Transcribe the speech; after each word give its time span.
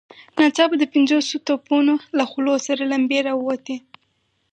ناڅاپه 0.37 0.75
د 0.79 0.83
پنځوسو 0.93 1.35
توپونو 1.47 1.93
له 2.17 2.23
خولو 2.29 2.53
سرې 2.65 2.85
لمبې 2.91 3.19
را 3.27 3.33
ووتې. 3.37 3.77